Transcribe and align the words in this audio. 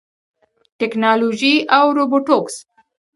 ټیکنالوژي 0.79 1.55
او 1.77 1.85
روبوټکس 1.97 2.55